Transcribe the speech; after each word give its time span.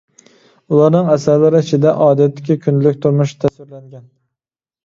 ئۇلارنىڭ 0.71 1.11
ئەسەرلىرى 1.15 1.61
ئىچىدە 1.65 1.93
ئادەتتىكى 2.05 2.57
كۈندىلىك 2.65 2.99
تۇرمۇشى 3.05 3.39
تەسۋىرلەنگەن. 3.45 4.09